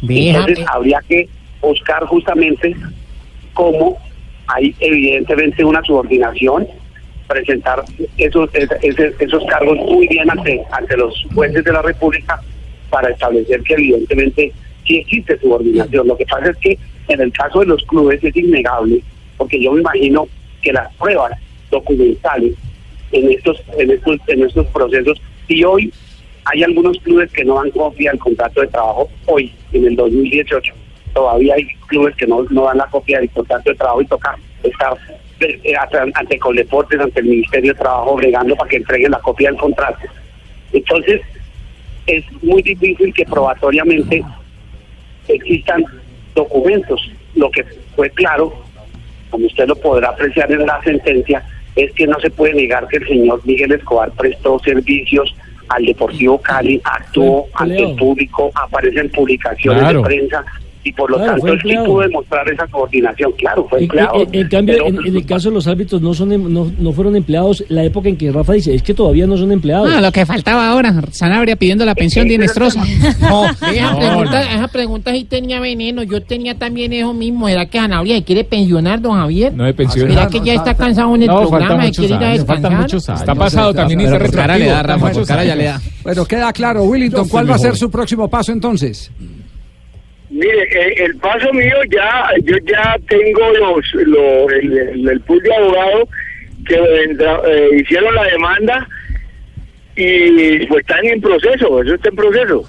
Entonces 0.08 0.60
habría 0.68 1.02
que 1.08 1.28
buscar 1.62 2.06
justamente 2.06 2.76
cómo 3.54 3.98
hay 4.48 4.74
evidentemente 4.80 5.64
una 5.64 5.82
subordinación, 5.84 6.68
presentar 7.32 7.84
esos, 8.18 8.50
esos 8.54 9.46
cargos 9.46 9.78
muy 9.78 10.08
bien 10.08 10.30
ante, 10.30 10.62
ante 10.72 10.98
los 10.98 11.26
jueces 11.34 11.64
de 11.64 11.72
la 11.72 11.82
República 11.82 12.40
para 12.90 13.10
establecer 13.10 13.62
que 13.64 13.74
evidentemente 13.74 14.52
sí 14.86 14.98
existe 14.98 15.40
subordinación. 15.40 16.08
Lo 16.08 16.18
que 16.18 16.26
pasa 16.26 16.50
es 16.50 16.58
que 16.58 16.78
en 17.08 17.22
el 17.22 17.32
caso 17.32 17.62
de 17.62 17.68
los 17.68 17.84
clubes 17.84 18.24
es 18.24 18.36
innegable, 18.36 19.02
porque 19.38 19.62
yo 19.62 19.72
me 19.72 19.82
imagino 19.82 20.28
que 20.62 20.74
las 20.74 20.94
pruebas 20.96 21.32
documentales 21.70 22.54
en 23.12 23.32
estos, 23.32 23.62
en 23.78 23.92
estos, 23.92 24.18
en 24.28 24.44
estos 24.44 24.68
procesos, 24.68 25.22
y 25.48 25.64
hoy 25.64 25.94
hay 26.46 26.64
algunos 26.64 26.98
clubes 27.00 27.32
que 27.32 27.44
no 27.44 27.56
dan 27.56 27.72
copia 27.72 28.12
del 28.12 28.20
contrato 28.20 28.62
de 28.62 28.68
trabajo, 28.68 29.10
hoy, 29.26 29.54
en 29.74 29.86
el 29.86 29.96
2018, 29.96 30.74
todavía 31.14 31.56
hay 31.56 31.68
clubes 31.88 32.16
que 32.16 32.28
no, 32.28 32.44
no 32.50 32.66
dan 32.66 32.78
la 32.78 32.88
copia 32.88 33.20
del 33.20 33.30
contrato 33.30 33.70
de 33.70 33.76
trabajo 33.76 34.02
y 34.02 34.06
toca 34.06 34.38
estar 34.64 34.98
ante- 35.46 36.12
ante 36.16 36.40
Coldeportes, 36.40 37.00
ante 37.00 37.20
el 37.22 37.28
Ministerio 37.28 37.74
de 37.74 37.80
Trabajo, 37.80 38.16
bregando 38.16 38.56
para 38.56 38.70
que 38.70 38.78
entreguen 38.78 39.12
la 39.12 39.20
copia 39.20 39.50
del 39.50 39.60
contrato. 39.60 40.00
Entonces, 40.74 41.22
es 42.08 42.24
muy 42.42 42.62
difícil 42.62 43.14
que 43.14 43.26
probatoriamente 43.26 44.24
existan 45.28 45.84
documentos. 46.36 47.12
Lo 47.36 47.50
que 47.52 47.64
fue 47.96 48.10
claro, 48.10 48.54
como 49.30 49.46
usted 49.46 49.68
lo 49.68 49.76
podrá 49.76 50.10
apreciar 50.10 50.52
en 50.52 50.66
la 50.66 50.82
sentencia, 50.84 51.44
es 51.76 51.92
que 51.94 52.06
no 52.08 52.20
se 52.20 52.30
puede 52.30 52.54
negar 52.54 52.88
que 52.88 52.98
el 52.98 53.08
señor 53.08 53.42
Miguel 53.46 53.72
Escobar 53.72 54.12
prestó 54.12 54.60
servicios 54.60 55.34
al 55.70 55.86
Deportivo 55.86 56.42
Cali, 56.42 56.82
actuó 56.84 57.48
ante 57.54 57.82
el 57.82 57.96
público, 57.96 58.52
aparece 58.56 59.00
en 59.00 59.10
publicaciones 59.10 59.82
Claro. 59.82 60.00
de 60.00 60.06
prensa 60.06 60.44
y 60.84 60.92
por 60.94 61.12
lo 61.12 61.18
Claro, 61.18 61.34
tanto 61.34 61.48
él 61.54 61.60
sí 61.64 61.76
pudo 61.86 62.00
demostrar 62.02 62.50
esa 62.50 62.68
coordinación. 62.68 63.32
Claro, 63.38 63.68
fue 63.70 63.84
empleado. 63.84 64.22
en- 64.22 64.36
en 64.36 64.48
cambio, 64.50 64.76
pero- 64.78 64.88
en, 65.02 65.08
en 65.08 65.16
el 65.16 65.26
caso 65.26 65.50
de 65.50 65.56
los 65.56 65.68
árbitros 65.68 66.02
no 66.02 66.14
son 66.14 66.32
em- 66.32 66.52
no, 66.52 66.72
no 66.78 66.92
fueron 66.92 67.16
empleados. 67.16 67.64
La 67.70 67.84
época 67.84 68.10
en 68.10 68.18
que 68.18 68.32
Rafa 68.32 68.54
dice 68.54 68.74
es 68.74 68.82
que 68.84 68.94
todavía 68.94 69.28
no 69.28 69.38
son 69.38 69.52
empleados. 69.52 69.90
Ah, 69.94 70.02
lo 70.02 70.12
que 70.12 70.26
faltaba 70.26 70.70
ahora, 70.70 70.94
Sanabria 71.12 71.56
pidiendo 71.56 71.86
la 71.86 71.94
pensión 71.96 72.28
de 72.28 72.36
Inestrosa. 72.36 72.84
No, 73.22 73.46
esa, 73.46 73.92
no, 73.94 74.00
pregunta, 74.00 74.44
no. 74.46 74.56
esa 74.58 74.68
pregunta 74.68 75.12
sí 75.14 75.24
tenía 75.26 75.60
veneno. 75.60 76.04
Yo 76.04 76.22
tenía 76.24 76.56
también 76.58 76.92
eso 76.94 77.14
mismo. 77.14 77.48
¿Será 77.48 77.66
que 77.66 77.78
Sanabria 77.78 78.22
quiere 78.24 78.44
pensionar, 78.44 79.00
don 79.02 79.14
Javier? 79.18 79.54
No 79.54 79.64
de 79.66 79.74
pensión. 79.74 80.10
¿Será 80.10 80.28
que 80.28 80.40
ya 80.42 80.54
está 80.56 80.74
cansado 80.76 81.14
en 81.16 81.22
el 81.24 81.28
No, 81.28 81.40
programa 81.42 81.68
faltan 81.68 81.88
y 81.88 81.92
quiere 81.92 82.08
ir 82.08 82.14
a 82.14 82.18
muchos 82.18 82.28
años, 82.28 82.38
descansar? 82.40 82.62
faltan 82.62 82.82
muchos 82.82 83.10
años. 83.10 83.22
Está 83.22 83.36
pasado 83.36 83.74
también 83.74 84.00
por 84.00 84.32
cara 84.32 84.58
le 84.58 84.66
da, 84.66 84.82
retroactivo. 84.82 85.08
Rafa, 85.08 85.20
por 85.20 85.28
cara 85.28 85.44
ya 85.46 85.56
le 85.56 85.64
da. 85.66 85.82
Bueno, 86.04 86.26
queda 86.26 86.54
claro, 86.54 86.84
Willington, 86.84 87.28
¿cuál 87.30 87.50
va 87.50 87.56
a 87.56 87.60
ser 87.60 87.76
su 87.76 87.90
próximo 87.92 88.28
paso 88.30 88.52
entonces? 88.52 89.12
Mire, 90.32 90.64
eh, 90.64 90.94
el 91.06 91.16
paso 91.18 91.52
mío 91.54 91.76
ya, 91.92 92.26
yo 92.44 92.56
ya 92.66 92.96
tengo 93.10 93.42
los, 93.60 93.86
lo- 94.08 94.50
el, 94.50 94.78
el, 94.78 95.10
el 95.10 95.22
pool 95.22 95.42
de 95.44 95.54
abogados 95.56 96.10
que 96.66 96.76
entra- 96.76 97.42
eh, 97.48 97.70
hicieron 97.82 98.16
la 98.16 98.24
demanda 98.24 98.88
y 99.96 100.66
pues 100.68 100.82
están 100.82 101.06
en 101.06 101.20
proceso, 101.22 101.82
eso 101.84 101.96
está 101.96 102.10
en 102.10 102.16
proceso. 102.16 102.64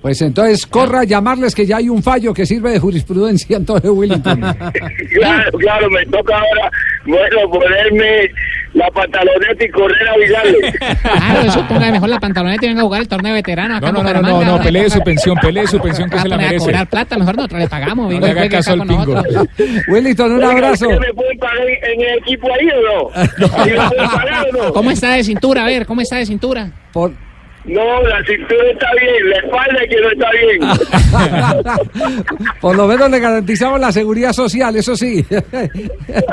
Pues 0.00 0.20
entonces 0.20 0.66
corra 0.66 1.00
a 1.00 1.04
llamarles 1.04 1.54
que 1.54 1.64
ya 1.66 1.78
hay 1.78 1.88
un 1.88 2.02
fallo 2.02 2.34
que 2.34 2.44
sirve 2.44 2.70
de 2.72 2.78
jurisprudencia 2.78 3.56
entonces 3.56 3.90
Willington. 3.90 4.40
Claro, 5.14 5.58
claro, 5.58 5.90
me 5.90 6.04
toca 6.06 6.36
ahora, 6.36 6.70
bueno, 7.06 7.50
ponerme 7.50 8.30
la 8.74 8.90
pantaloneta 8.90 9.64
y 9.64 9.68
correr 9.70 10.08
a 10.08 10.12
avisarle. 10.12 10.58
Claro, 11.24 11.40
eso 11.48 11.66
ponga 11.68 11.90
mejor 11.90 12.08
la 12.08 12.20
pantaloneta 12.20 12.64
y 12.66 12.68
venga 12.68 12.80
a 12.82 12.84
jugar 12.84 13.00
el 13.02 13.08
torneo 13.08 13.32
de 13.32 13.38
veterano. 13.40 13.76
acá 13.76 13.86
No, 13.86 13.92
no, 13.92 14.02
no, 14.02 14.12
no, 14.14 14.18
Bucaramanga. 14.20 14.46
no, 14.58 14.62
pelee 14.62 14.90
su 14.90 15.00
pensión, 15.00 15.36
pelee 15.40 15.66
su 15.66 15.80
pensión 15.80 16.08
que 16.10 16.16
Va 16.16 16.20
a 16.20 16.24
se 16.24 16.28
la 16.28 16.36
merece. 16.36 16.58
cobrar 16.58 16.86
plata, 16.88 17.16
mejor 17.18 17.36
nosotros 17.36 17.60
le 17.60 17.68
pagamos. 17.68 18.12
No 18.12 18.20
le 18.20 18.30
haga 18.30 18.48
caso 18.48 18.72
al 18.72 18.80
pingo. 18.86 19.06
nosotros. 19.06 19.46
Willington, 19.88 20.32
un 20.32 20.44
abrazo. 20.44 20.88
¿ustedes 20.88 21.00
¿Me 21.00 21.14
pueden 21.14 21.38
pagar 21.38 21.68
en, 21.68 22.00
el 22.00 22.18
equipo 22.18 22.48
ahí 22.52 22.68
o 22.68 22.82
no? 23.14 23.24
¿Sí 23.64 23.70
me 23.70 23.88
pueden 23.88 24.10
pagar 24.10 24.46
o 24.48 24.64
no? 24.64 24.72
¿Cómo 24.72 24.90
está 24.90 25.12
de 25.14 25.24
cintura? 25.24 25.62
A 25.64 25.66
ver, 25.66 25.86
¿cómo 25.86 26.00
está 26.00 26.16
de 26.16 26.26
cintura? 26.26 26.68
Por- 26.92 27.12
No, 27.64 28.02
la 28.02 28.22
cintura 28.24 28.70
está 28.70 28.86
bien, 29.00 29.30
la 29.30 29.36
espalda 29.36 29.82
es 29.82 29.88
que 29.88 30.00
no 30.02 30.10
está 30.10 30.30
bien. 30.32 30.60
Por 32.60 32.76
lo 32.76 32.86
menos 32.86 33.10
le 33.10 33.20
garantizamos 33.20 33.80
la 33.80 33.90
seguridad 33.90 34.32
social, 34.34 34.76
eso 34.76 34.94
sí. 34.94 35.24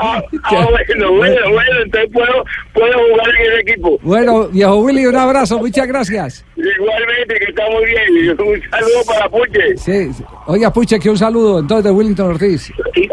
Ah, 0.00 0.22
ah, 0.44 0.66
bueno, 0.70 1.12
bueno, 1.12 1.50
bueno, 1.50 1.82
entonces 1.84 2.10
puedo, 2.12 2.44
puedo 2.74 2.92
jugar 2.92 3.28
en 3.30 3.52
el 3.52 3.60
equipo. 3.60 3.98
Bueno, 4.02 4.48
viejo 4.48 4.76
Willy, 4.76 5.06
un 5.06 5.16
abrazo, 5.16 5.58
muchas 5.58 5.86
gracias. 5.86 6.44
Igualmente, 6.56 7.34
que 7.38 7.44
está 7.46 7.62
muy 7.70 7.84
bien. 7.86 8.02
Y 8.14 8.28
Un 8.28 8.70
saludo 8.70 9.04
para 9.06 9.28
Puche. 9.30 9.76
Sí, 9.78 10.12
sí. 10.12 10.24
Oiga, 10.46 10.70
Puche, 10.70 10.98
que 10.98 11.08
un 11.08 11.18
saludo 11.18 11.60
entonces 11.60 11.84
de 11.84 11.90
Willington 11.92 12.30
Ortiz. 12.32 12.72
Sí. 12.94 13.08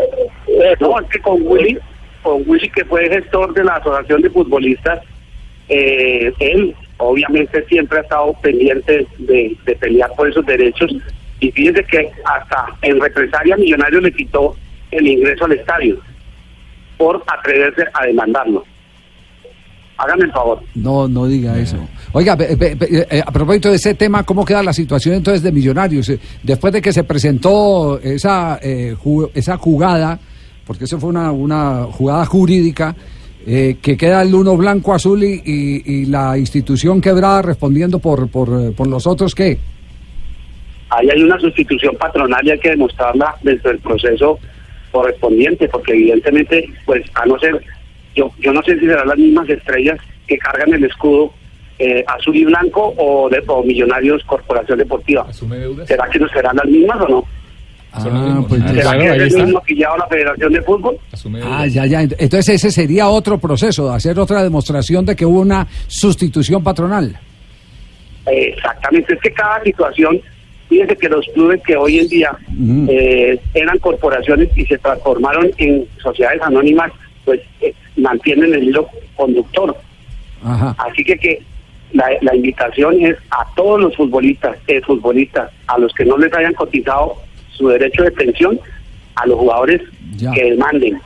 No, 0.81 0.99
es 0.99 1.09
que 1.09 1.19
con 1.19 1.41
Willy, 1.43 1.77
con 2.21 2.43
Willy 2.45 2.69
que 2.71 2.83
fue 2.83 3.07
gestor 3.07 3.53
de 3.53 3.63
la 3.63 3.75
Asociación 3.75 4.21
de 4.21 4.29
Futbolistas, 4.29 4.99
eh, 5.69 6.33
él 6.39 6.75
obviamente 6.99 7.65
siempre 7.67 7.97
ha 7.97 8.01
estado 8.01 8.33
pendiente 8.41 9.07
de, 9.17 9.57
pelear 9.79 10.11
por 10.15 10.29
esos 10.29 10.45
derechos 10.45 10.91
y 11.39 11.51
fíjese 11.51 11.83
que 11.85 12.11
hasta 12.25 12.65
en 12.81 12.99
represalia 12.99 13.57
Millonarios 13.57 14.03
le 14.03 14.11
quitó 14.11 14.55
el 14.91 15.07
ingreso 15.07 15.45
al 15.45 15.53
estadio 15.53 15.97
por 16.97 17.23
atreverse 17.27 17.83
a 17.93 18.05
demandarlo. 18.05 18.63
Hágame 19.97 20.25
el 20.25 20.31
favor. 20.31 20.61
No, 20.75 21.07
no 21.09 21.25
diga 21.27 21.57
eso. 21.59 21.75
Oiga, 22.13 22.35
ve- 22.35 22.55
ve- 22.55 22.77
eh, 23.11 23.21
a 23.25 23.31
propósito 23.31 23.69
de 23.69 23.75
ese 23.75 23.93
tema, 23.95 24.23
¿cómo 24.23 24.45
queda 24.45 24.63
la 24.63 24.71
situación 24.71 25.15
entonces 25.15 25.43
de 25.43 25.51
Millonarios? 25.51 26.07
Eh, 26.09 26.19
Después 26.41 26.71
de 26.71 26.81
que 26.81 26.93
se 26.93 27.03
presentó 27.03 27.99
esa, 28.01 28.59
eh, 28.61 28.95
ju- 29.01 29.29
esa 29.33 29.57
jugada, 29.57 30.17
porque 30.65 30.85
eso 30.85 30.99
fue 30.99 31.09
una, 31.09 31.31
una 31.33 31.83
jugada 31.91 32.25
jurídica, 32.25 32.95
eh, 33.47 33.77
que 33.81 33.95
queda 33.97 34.21
el 34.21 34.33
uno 34.35 34.55
blanco, 34.57 34.93
azul 34.93 35.23
y, 35.23 35.41
y- 35.45 35.83
y 35.85 36.05
la 36.05 36.37
institución 36.37 37.01
quebrada 37.01 37.41
respondiendo 37.41 37.99
por, 37.99 38.29
por, 38.29 38.49
eh, 38.49 38.71
por 38.75 38.87
los 38.87 39.07
otros, 39.07 39.33
¿qué? 39.35 39.57
Ahí 40.89 41.07
hay 41.09 41.21
una 41.21 41.39
sustitución 41.39 41.95
patronal 41.97 42.45
y 42.45 42.51
hay 42.51 42.59
que 42.59 42.71
demostrarla 42.71 43.35
dentro 43.43 43.69
del 43.71 43.79
proceso 43.79 44.39
correspondiente, 44.91 45.67
porque 45.69 45.93
evidentemente, 45.93 46.67
pues 46.85 47.03
a 47.13 47.25
no 47.25 47.37
ser, 47.39 47.61
yo, 48.15 48.31
yo 48.39 48.51
no 48.51 48.61
sé 48.63 48.73
si 48.79 48.85
serán 48.87 49.07
las 49.07 49.17
mismas 49.17 49.47
estrellas 49.49 49.99
que 50.27 50.37
cargan 50.37 50.73
el 50.73 50.83
escudo 50.85 51.31
eh, 51.77 52.03
azul 52.07 52.35
y 52.35 52.43
blanco 52.43 52.93
o 52.97 53.29
de 53.29 53.41
o 53.47 53.63
Millonarios 53.63 54.23
Corporación 54.25 54.79
Deportiva. 54.79 55.27
¿Será 55.87 56.09
que 56.09 56.19
no 56.19 56.27
serán 56.29 56.55
las 56.57 56.65
mismas 56.65 56.99
o 57.01 57.07
no? 57.07 57.25
Ah, 57.91 58.45
pues, 58.47 58.61
¿Será 58.61 58.81
claro, 58.81 58.99
que 58.99 59.09
ahí 59.09 59.19
es 59.27 59.33
el 59.35 59.45
mismo 59.45 59.61
que 59.63 59.73
lleva 59.73 59.97
la 59.97 60.07
Federación 60.07 60.53
de 60.53 60.61
Fútbol? 60.61 60.97
Ah, 61.43 61.65
ya, 61.65 61.85
ya. 61.87 62.01
Entonces 62.01 62.49
ese 62.49 62.71
sería 62.71 63.09
otro 63.09 63.39
proceso, 63.39 63.91
hacer 63.91 64.19
otra 64.19 64.43
demostración 64.43 65.05
de 65.05 65.15
que 65.15 65.25
hubo 65.25 65.39
una 65.41 65.67
sustitución 65.87 66.63
patronal. 66.63 67.17
Eh, 68.27 68.53
Exactamente, 68.55 69.13
es 69.15 69.19
que 69.21 69.31
cada 69.31 69.63
situación, 69.63 70.21
fíjense 70.67 70.95
que 70.97 71.09
los 71.09 71.25
clubes 71.33 71.61
que 71.65 71.75
hoy 71.75 71.99
en 71.99 72.07
día 72.09 72.31
eh, 72.89 73.39
eran 73.55 73.79
corporaciones 73.79 74.49
y 74.55 74.65
se 74.65 74.77
transformaron 74.77 75.49
en 75.57 75.87
sociedades 76.01 76.41
anónimas, 76.43 76.91
pues 77.25 77.41
eh, 77.61 77.73
mantienen 77.97 78.53
el 78.53 78.65
hilo 78.65 78.87
conductor. 79.15 79.75
Ajá. 80.43 80.75
Así 80.77 81.03
que, 81.03 81.17
que 81.17 81.41
la, 81.93 82.05
la 82.21 82.35
invitación 82.35 83.03
es 83.03 83.17
a 83.31 83.43
todos 83.55 83.81
los 83.81 83.95
futbolistas, 83.95 84.57
eh, 84.67 84.79
futbolistas, 84.81 85.49
a 85.65 85.79
los 85.79 85.91
que 85.93 86.05
no 86.05 86.17
les 86.19 86.31
hayan 86.33 86.53
cotizado 86.53 87.15
su 87.59 87.67
derecho 87.67 88.03
de 88.03 88.11
pensión, 88.11 88.59
a 89.15 89.27
los 89.27 89.37
jugadores 89.37 89.81
Ya. 90.15 90.31
que 90.31 90.43
demanden 90.51 90.99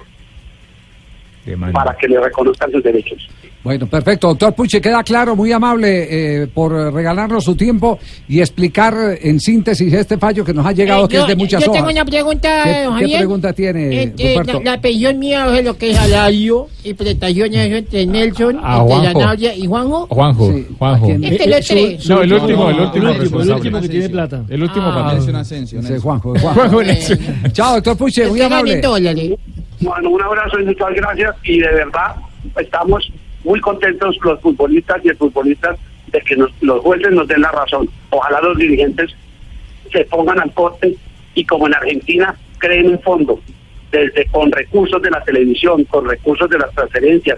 para 1.74 1.98
que 1.98 2.08
les 2.08 2.22
reconozcan 2.22 2.72
sus 2.72 2.84
derechos. 2.84 3.28
Bueno, 3.64 3.88
perfecto. 3.88 4.28
Doctor 4.28 4.54
Puche, 4.54 4.82
queda 4.82 5.02
claro, 5.04 5.38
muy 5.38 5.52
amable 5.54 6.08
eh, 6.44 6.48
por 6.48 6.74
regalarnos 6.94 7.46
su 7.46 7.56
tiempo 7.56 7.98
y 8.28 8.42
explicar 8.42 8.94
en 9.22 9.40
síntesis 9.40 9.94
este 9.94 10.18
fallo 10.18 10.44
que 10.44 10.54
nos 10.54 10.66
ha 10.66 10.74
llegado, 10.74 11.06
Eh, 11.06 11.08
que 11.08 11.16
yo, 11.16 11.22
es 11.22 11.28
de 11.30 11.36
muchas 11.38 11.64
yo 11.64 11.72
hojas. 11.72 11.82
tengo 11.86 11.92
una 11.94 12.04
pregunta, 12.06 12.62
¿Qué, 12.66 12.84
don 12.84 12.96
qué 12.96 13.02
Javier. 13.04 13.20
pregunta 13.20 13.54
tiene, 13.54 14.04
Eh, 14.04 14.14
eh, 14.18 14.36
Ruperto? 14.38 14.62
la, 14.64 14.72
la 14.76 14.82
pensión 14.82 15.18
mía 15.18 15.58
es 15.58 15.64
lo 15.64 15.78
que 15.78 15.92
es 15.92 15.96
salario 15.98 16.68
y 16.84 16.94
prestaciones 16.94 17.72
entre 17.72 18.06
Nelson, 18.06 18.60
A 18.62 18.82
entre 18.82 18.96
Juanjo. 18.98 19.20
la 19.20 19.26
Navia 19.28 19.56
y 19.56 19.66
Juanjo. 19.66 20.08
Juanjo, 20.10 20.52
Sí, 20.52 20.68
Juanjo. 20.78 21.08
¿a? 21.08 21.20
Este 21.24 21.48
lo 21.50 21.56
tres. 21.62 22.10
No, 22.10 22.22
el 22.22 22.34
último, 22.34 22.70
el 22.70 22.76
No, 22.78 22.84
último 22.84 23.10
el 23.10 23.20
último, 23.22 23.42
el 23.42 23.50
último 23.52 23.82
que 23.82 23.90
tiene 23.90 24.10
plata. 24.10 24.44
El 24.50 24.64
último 24.64 24.88
Ah. 24.88 24.94
para 24.96 25.14
Nelson 25.14 25.36
Asensio. 25.38 25.82
Nelson. 25.82 26.00
Juanjo, 26.02 26.34
Juanjo. 26.38 26.82
Eh. 26.82 27.00
Chao, 27.54 27.76
doctor 27.76 27.96
Puche, 27.98 28.28
muy 28.28 28.42
amable. 28.42 28.82
Bueno, 29.80 30.10
un 30.10 30.22
abrazo 30.22 30.60
y 30.60 30.66
muchas 30.66 30.90
gracias 30.96 31.36
y 31.46 31.60
de 31.60 31.68
verdad 31.74 32.16
estamos 32.60 33.10
muy 33.44 33.60
contentos 33.60 34.18
los 34.24 34.40
futbolistas 34.42 35.04
y 35.04 35.10
el 35.10 35.18
futbolistas 35.18 35.78
de 36.08 36.22
que 36.22 36.36
los 36.36 36.82
jueces 36.82 37.12
nos 37.12 37.28
den 37.28 37.42
la 37.42 37.52
razón. 37.52 37.90
Ojalá 38.10 38.42
los 38.42 38.58
dirigentes 38.58 39.16
se 39.92 40.06
pongan 40.06 40.40
al 40.40 40.54
corte 40.54 40.96
y 41.36 41.46
como 41.46 41.68
en 41.68 41.76
Argentina 41.76 42.36
creen 42.60 42.90
un 42.92 43.00
fondo 43.02 43.40
con 44.32 44.52
recursos 44.52 45.02
de 45.02 45.12
la 45.12 45.24
televisión, 45.24 45.84
con 45.86 46.10
recursos 46.10 46.50
de 46.50 46.58
las 46.58 46.72
transferencias, 46.74 47.38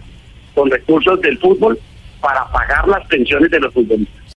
con 0.53 0.69
recursos 0.71 1.19
del 1.21 1.37
fútbol 1.37 1.77
para 2.21 2.47
pagar 2.51 2.87
las 2.87 3.05
pensiones 3.07 3.51
de 3.51 3.59
los 3.59 3.73
futbolistas. 3.73 4.25